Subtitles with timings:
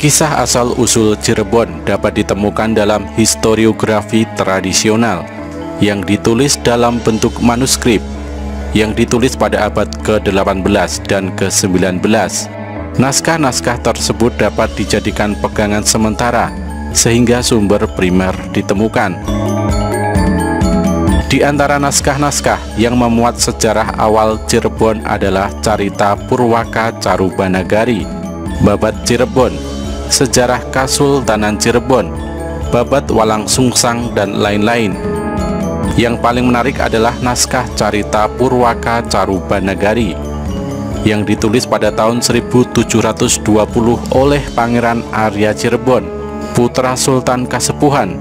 [0.00, 5.28] Kisah asal-usul Cirebon dapat ditemukan dalam historiografi tradisional
[5.76, 8.00] yang ditulis dalam bentuk manuskrip
[8.72, 12.00] yang ditulis pada abad ke-18 dan ke-19.
[12.96, 16.48] Naskah-naskah tersebut dapat dijadikan pegangan sementara
[16.96, 19.20] sehingga sumber primer ditemukan.
[21.28, 28.08] Di antara naskah-naskah yang memuat sejarah awal Cirebon adalah Carita Purwaka Carubanagari,
[28.64, 29.69] Babat Cirebon,
[30.10, 32.10] Sejarah Kasultanan Cirebon,
[32.74, 34.98] Babat Walang Sungsang, dan lain-lain.
[35.94, 40.18] Yang paling menarik adalah naskah Carita Purwaka Carubanagari
[41.06, 43.40] yang ditulis pada tahun 1720
[44.10, 46.04] oleh Pangeran Arya Cirebon,
[46.58, 48.18] putra Sultan Kasepuhan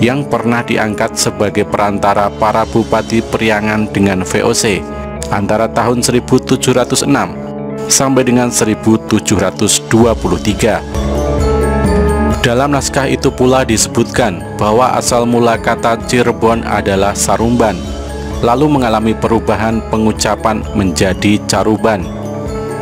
[0.00, 4.80] yang pernah diangkat sebagai perantara para bupati Priangan dengan VOC
[5.28, 7.39] antara tahun 1706
[7.90, 10.80] sampai dengan 1723.
[12.40, 17.76] Dalam naskah itu pula disebutkan bahwa asal mula kata Cirebon adalah Sarumban,
[18.40, 22.00] lalu mengalami perubahan pengucapan menjadi Caruban.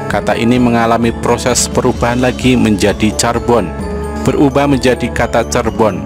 [0.09, 3.69] Kata ini mengalami proses perubahan lagi menjadi Carbon,
[4.25, 6.01] berubah menjadi kata Cerbon,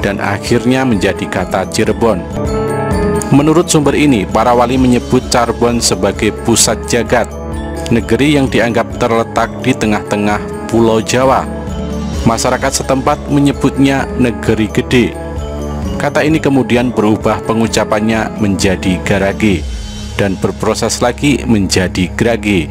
[0.00, 2.24] dan akhirnya menjadi kata Cirebon.
[3.28, 7.28] Menurut sumber ini, para wali menyebut Cirebon sebagai pusat jagat,
[7.92, 10.40] negeri yang dianggap terletak di tengah-tengah
[10.72, 11.44] Pulau Jawa.
[12.24, 15.12] Masyarakat setempat menyebutnya negeri gede.
[16.00, 19.60] Kata ini kemudian berubah pengucapannya menjadi garage
[20.16, 22.66] dan berproses lagi menjadi grage.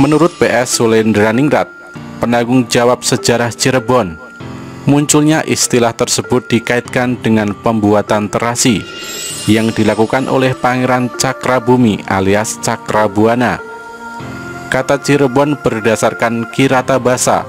[0.00, 1.68] Menurut PS Sulendraningrat,
[2.24, 4.16] penanggung jawab sejarah Cirebon,
[4.82, 8.82] Munculnya istilah tersebut dikaitkan dengan pembuatan terasi
[9.50, 13.58] yang dilakukan oleh Pangeran Cakrabumi alias Cakrabuana.
[14.70, 17.44] Kata Cirebon berdasarkan kirata basa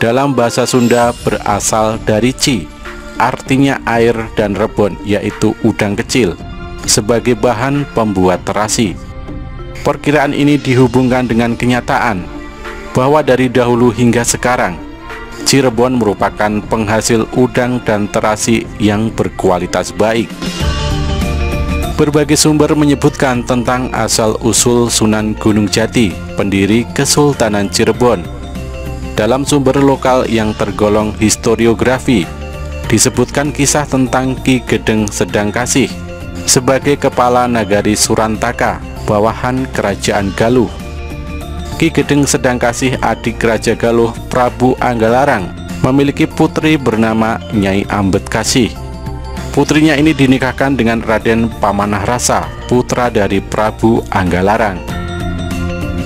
[0.00, 2.64] dalam bahasa Sunda berasal dari ci,
[3.20, 6.36] artinya air dan rebon yaitu udang kecil
[6.88, 8.96] sebagai bahan pembuat terasi.
[9.84, 12.24] Perkiraan ini dihubungkan dengan kenyataan
[12.96, 14.80] bahwa dari dahulu hingga sekarang
[15.44, 20.32] Cirebon merupakan penghasil udang dan terasi yang berkualitas baik.
[21.94, 28.26] Berbagai sumber menyebutkan tentang asal-usul Sunan Gunung Jati, pendiri Kesultanan Cirebon.
[29.14, 32.26] Dalam sumber lokal yang tergolong historiografi,
[32.90, 35.86] disebutkan kisah tentang Ki Gedeng Sedang Kasih
[36.50, 40.70] sebagai kepala nagari Surantaka, bawahan Kerajaan Galuh
[41.74, 45.50] Ki Gedeng sedang kasih adik Raja Galuh Prabu Anggalarang
[45.82, 48.83] memiliki putri bernama Nyai Ambet Kasih.
[49.54, 54.82] Putrinya ini dinikahkan dengan Raden Pamanah Rasa, putra dari Prabu Anggalarang.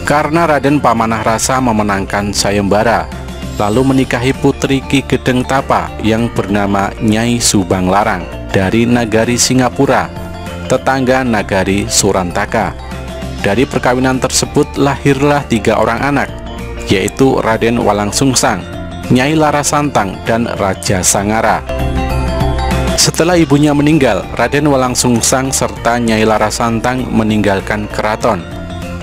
[0.05, 3.09] Karena Raden Pamanah Rasa memenangkan sayembara,
[3.57, 10.13] lalu menikahi putri Ki Gedeng Tapa yang bernama Nyai Subang Larang dari Nagari Singapura,
[10.69, 12.77] tetangga Nagari Surantaka.
[13.41, 16.29] Dari perkawinan tersebut lahirlah tiga orang anak,
[16.93, 18.61] yaitu Raden Walang Sungsang,
[19.09, 21.65] Nyai Larasantang, dan Raja Sangara.
[23.19, 28.47] Setelah ibunya meninggal, Raden Walang Sungsang serta Nyai Larasantang meninggalkan keraton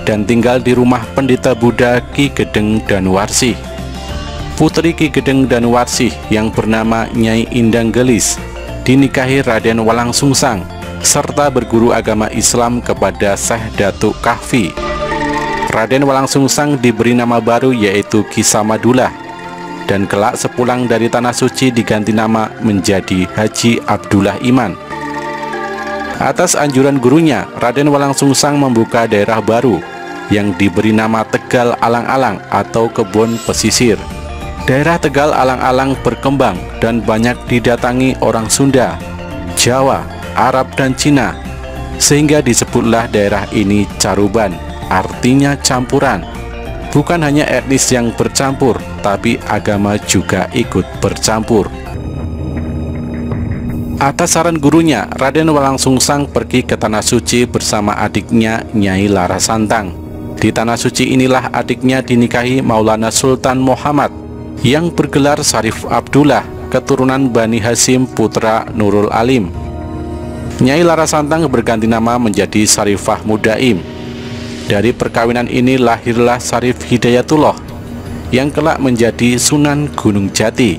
[0.08, 3.52] dan tinggal di rumah pendeta Buddha Ki Gedeng Danuwarsih.
[4.56, 8.40] Putri Ki Gedeng Danuwarsih yang bernama Nyai Indang Gelis
[8.88, 10.64] dinikahi Raden Walang Sungsang
[11.04, 14.72] serta berguru agama Islam kepada Syekh Datuk Kahfi.
[15.76, 19.12] Raden Walang Sungsang diberi nama baru yaitu Kisamadullah
[19.86, 23.55] dan kelak sepulang dari Tanah Suci diganti nama menjadi Haji
[23.88, 24.76] Abdullah Iman.
[26.20, 29.80] Atas anjuran gurunya, Raden Walang Sungsang membuka daerah baru
[30.28, 33.96] yang diberi nama Tegal Alang-Alang atau Kebun Pesisir.
[34.68, 39.00] Daerah Tegal Alang-Alang berkembang dan banyak didatangi orang Sunda,
[39.56, 40.04] Jawa,
[40.36, 41.32] Arab dan Cina
[41.96, 44.52] sehingga disebutlah daerah ini Caruban
[44.92, 46.22] artinya campuran
[46.92, 51.66] bukan hanya etnis yang bercampur tapi agama juga ikut bercampur
[53.96, 59.96] Atas saran gurunya, Raden Walang Sungsang pergi ke Tanah Suci bersama adiknya Nyai Larasantang.
[60.36, 64.12] Di Tanah Suci inilah adiknya dinikahi Maulana Sultan Muhammad
[64.60, 69.48] yang bergelar Sarif Abdullah, keturunan Bani Hasim putra Nurul Alim.
[70.60, 73.80] Nyai Larasantang berganti nama menjadi Sarifah Mudaim.
[74.68, 77.56] Dari perkawinan ini lahirlah Sarif Hidayatullah
[78.28, 80.76] yang kelak menjadi Sunan Gunung Jati.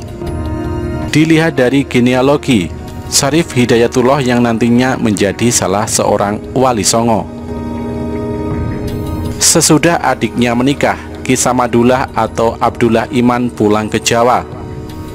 [1.10, 2.77] Dilihat dari genealogi,
[3.08, 7.24] Sarif Hidayatullah yang nantinya menjadi salah seorang wali songo.
[9.40, 14.44] Sesudah adiknya menikah, Kisamadullah atau Abdullah Iman pulang ke Jawa.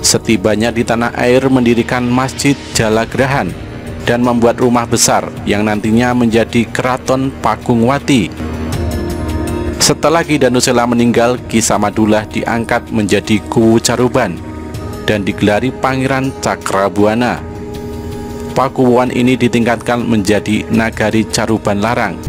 [0.00, 3.52] Setibanya di tanah air mendirikan Masjid Jalagrahan
[4.08, 8.32] dan membuat rumah besar yang nantinya menjadi Keraton Pakungwati.
[9.78, 14.40] Setelah Ki Danusela meninggal, Ki Samadullah diangkat menjadi Kuwu Caruban
[15.04, 17.51] dan digelari Pangeran Cakrabuana.
[18.52, 22.20] Pakuwuan ini ditingkatkan menjadi Nagari Caruban Larang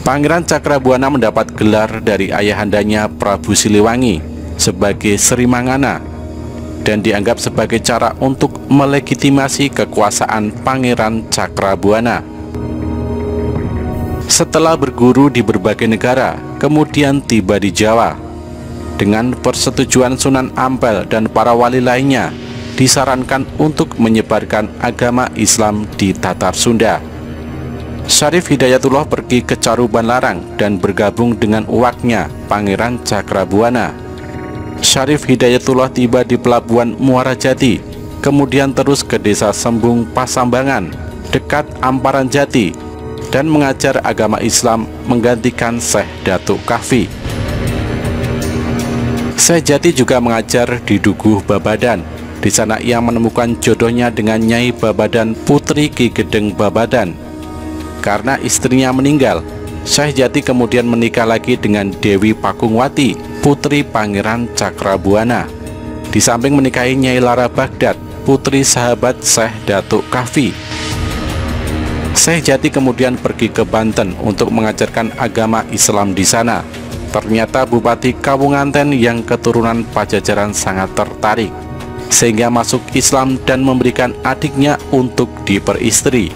[0.00, 4.24] Pangeran Cakrabuana mendapat gelar dari ayahandanya Prabu Siliwangi
[4.56, 6.00] sebagai Sri Mangana
[6.80, 12.24] dan dianggap sebagai cara untuk melegitimasi kekuasaan Pangeran Cakrabuana.
[14.24, 18.16] Setelah berguru di berbagai negara, kemudian tiba di Jawa.
[18.96, 22.32] Dengan persetujuan Sunan Ampel dan para wali lainnya,
[22.80, 26.96] disarankan untuk menyebarkan agama Islam di Tatar Sunda.
[28.08, 33.92] Syarif Hidayatullah pergi ke Caruban Larang dan bergabung dengan uaknya Pangeran Cakrabuana.
[34.80, 37.84] Syarif Hidayatullah tiba di pelabuhan Muara Jati,
[38.24, 40.88] kemudian terus ke desa Sembung Pasambangan,
[41.28, 42.72] dekat Amparan Jati,
[43.28, 47.06] dan mengajar agama Islam menggantikan Syekh Datuk Kahfi.
[49.36, 52.19] Syekh Jati juga mengajar di Duguh Babadan.
[52.40, 57.30] Di sana ia menemukan jodohnya dengan Nyai Babadan Putri Ki Gedeng Babadan
[58.00, 59.44] karena istrinya meninggal.
[59.84, 65.48] Syekh Jati kemudian menikah lagi dengan Dewi Pakungwati, putri Pangeran Cakrabuana.
[66.10, 67.96] Di samping menikahi Nyai Lara Baghdad,
[68.28, 70.52] putri sahabat Syekh Datuk Kafi.
[72.12, 76.60] Syekh Jati kemudian pergi ke Banten untuk mengajarkan agama Islam di sana.
[77.10, 81.50] Ternyata Bupati Kawunganten yang keturunan Pajajaran sangat tertarik
[82.10, 86.34] sehingga masuk Islam dan memberikan adiknya untuk diperistri.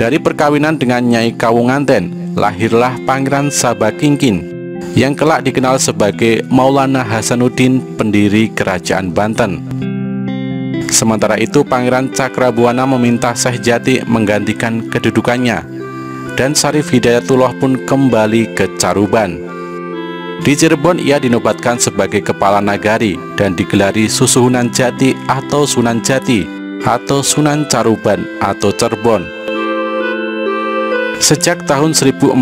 [0.00, 4.48] Dari perkawinan dengan Nyai Kawunganten, lahirlah Pangeran Sabakingkin
[4.96, 9.60] yang kelak dikenal sebagai Maulana Hasanuddin, pendiri Kerajaan Banten.
[10.90, 15.62] Sementara itu, Pangeran Cakrabuana meminta Syekh Jati menggantikan kedudukannya,
[16.34, 19.49] dan Sarif Hidayatullah pun kembali ke Caruban.
[20.40, 26.48] Di Cirebon ia dinobatkan sebagai kepala nagari dan digelari Susuhunan Jati atau Sunan Jati
[26.80, 29.20] atau Sunan Caruban atau Cerbon
[31.20, 32.40] Sejak tahun 1479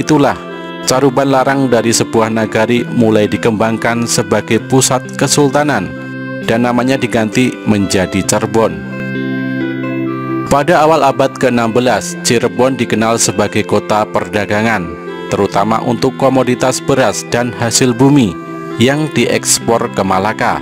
[0.00, 0.36] itulah
[0.88, 5.92] Caruban Larang dari sebuah nagari mulai dikembangkan sebagai pusat kesultanan
[6.48, 8.92] dan namanya diganti menjadi Cirebon.
[10.52, 15.01] Pada awal abad ke-16, Cirebon dikenal sebagai kota perdagangan,
[15.32, 18.36] terutama untuk komoditas beras dan hasil bumi
[18.76, 20.60] yang diekspor ke Malaka.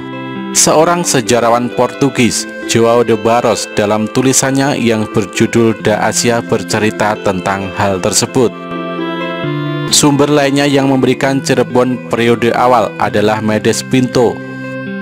[0.54, 7.98] Seorang sejarawan Portugis, Joao de Barros, dalam tulisannya yang berjudul Da Asia bercerita tentang hal
[7.98, 8.50] tersebut.
[9.90, 14.38] Sumber lainnya yang memberikan Cirebon periode awal adalah Medes Pinto,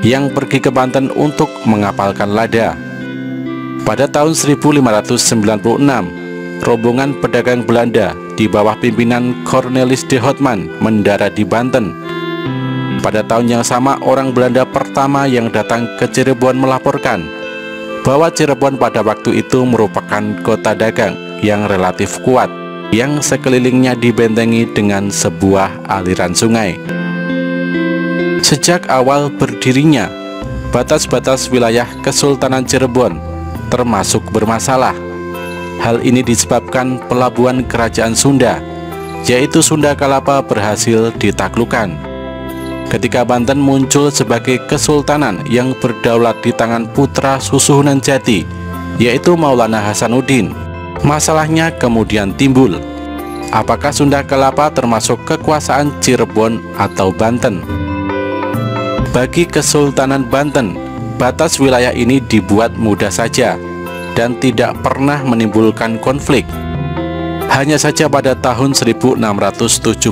[0.01, 2.77] yang pergi ke Banten untuk mengapalkan lada.
[3.89, 5.65] Pada tahun 1596,
[6.61, 12.09] rombongan pedagang Belanda di bawah pimpinan Cornelis de Houtman mendarat di Banten
[13.09, 17.25] pada tahun yang sama, orang Belanda pertama yang datang ke Cirebon melaporkan
[18.05, 22.53] bahwa Cirebon pada waktu itu merupakan kota dagang yang relatif kuat,
[22.93, 26.77] yang sekelilingnya dibentengi dengan sebuah aliran sungai.
[28.45, 30.13] Sejak awal berdirinya,
[30.69, 33.17] batas-batas wilayah Kesultanan Cirebon
[33.73, 35.08] termasuk bermasalah.
[35.79, 38.59] Hal ini disebabkan pelabuhan kerajaan Sunda,
[39.25, 42.09] yaitu Sunda Kalapa berhasil ditaklukkan
[42.89, 48.49] ketika Banten muncul sebagai kesultanan yang berdaulat di tangan putra Susuhunan Jati,
[48.97, 50.57] yaitu Maulana Hasanuddin.
[51.05, 52.81] Masalahnya kemudian timbul,
[53.55, 57.63] apakah Sunda Kelapa termasuk kekuasaan Cirebon atau Banten?
[59.15, 60.75] Bagi Kesultanan Banten,
[61.21, 63.55] batas wilayah ini dibuat mudah saja
[64.19, 66.43] dan tidak pernah menimbulkan konflik.
[67.47, 70.03] Hanya saja pada tahun 1679,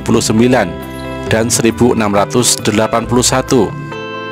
[1.27, 2.63] dan 1681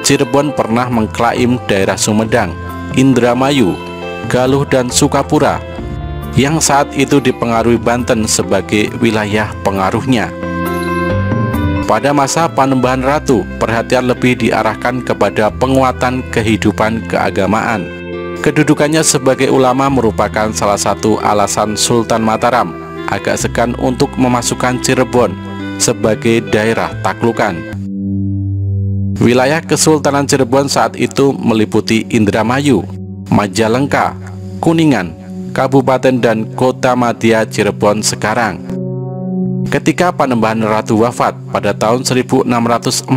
[0.05, 2.55] Cirebon pernah mengklaim daerah Sumedang,
[2.96, 3.75] Indramayu,
[4.32, 5.60] Galuh dan Sukapura
[6.39, 10.32] yang saat itu dipengaruhi Banten sebagai wilayah pengaruhnya.
[11.86, 18.04] Pada masa Panembahan Ratu, perhatian lebih diarahkan kepada penguatan kehidupan keagamaan.
[18.45, 22.77] Kedudukannya sebagai ulama merupakan salah satu alasan Sultan Mataram
[23.09, 25.33] agak segan untuk memasukkan Cirebon
[25.81, 27.57] sebagai daerah taklukan.
[29.17, 32.85] Wilayah Kesultanan Cirebon saat itu meliputi Indramayu,
[33.33, 34.13] Majalengka,
[34.61, 35.17] Kuningan,
[35.49, 38.61] Kabupaten dan Kota Madya Cirebon sekarang.
[39.73, 43.09] Ketika Panembahan Ratu wafat pada tahun 1649,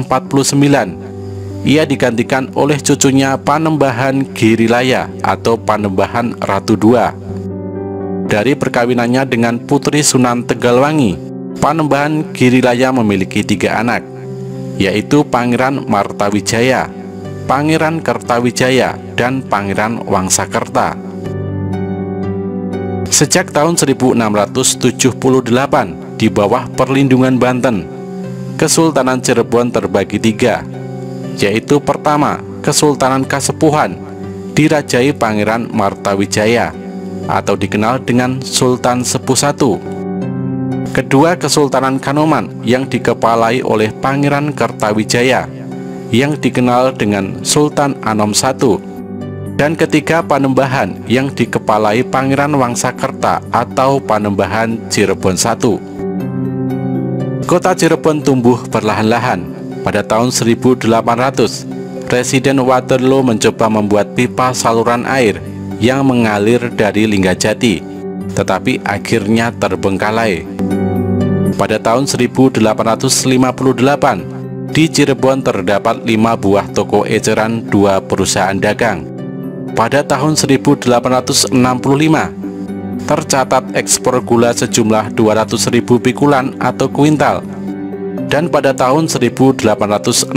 [1.66, 6.94] ia digantikan oleh cucunya Panembahan Girilaya atau Panembahan Ratu II.
[8.28, 11.16] Dari perkawinannya dengan Putri Sunan Tegalwangi,
[11.58, 14.04] Panembahan Girilaya memiliki tiga anak,
[14.78, 16.86] yaitu Pangeran Martawijaya,
[17.48, 20.94] Pangeran Kertawijaya, dan Pangeran Wangsakerta.
[23.08, 27.88] Sejak tahun 1678, di bawah perlindungan Banten.
[28.60, 30.60] Kesultanan Cirebon terbagi tiga,
[31.38, 33.94] yaitu pertama, Kesultanan Kasepuhan,
[34.58, 36.74] dirajai Pangeran Martawijaya,
[37.30, 39.52] atau dikenal dengan Sultan Sepuh I.
[40.90, 45.46] Kedua, Kesultanan Kanoman yang dikepalai oleh Pangeran Kertawijaya,
[46.10, 48.52] yang dikenal dengan Sultan Anom I.
[49.58, 55.54] Dan ketiga, Panembahan yang dikepalai Pangeran Wangsakerta atau Panembahan Cirebon I.
[57.46, 59.57] Kota Cirebon tumbuh perlahan-lahan.
[59.82, 65.44] Pada tahun 1800, Presiden Waterloo mencoba membuat pipa saluran air
[65.76, 67.84] yang mengalir dari Linggajati,
[68.32, 70.48] tetapi akhirnya terbengkalai.
[71.58, 79.04] Pada tahun 1858, di Cirebon terdapat lima buah toko eceran dua perusahaan dagang.
[79.74, 81.50] Pada tahun 1865,
[83.04, 87.42] tercatat ekspor gula sejumlah 200.000 pikulan atau kuintal.
[88.28, 90.36] Dan pada tahun 1868,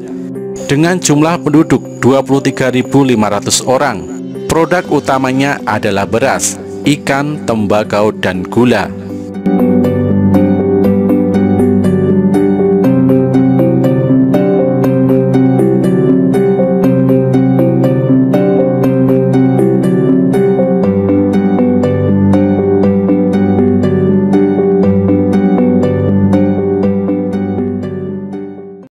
[0.69, 4.05] Dengan jumlah penduduk 23.500 orang,
[4.45, 8.93] produk utamanya adalah beras, ikan, tembakau, dan gula.